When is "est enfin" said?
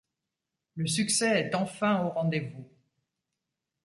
1.41-2.01